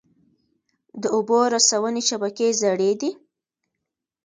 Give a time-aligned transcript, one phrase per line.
[1.01, 3.11] د اوبو رسونې شبکې زړې دي؟